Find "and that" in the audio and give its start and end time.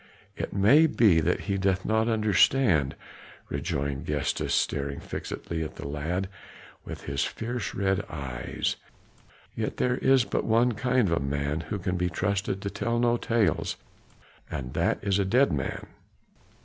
14.49-14.97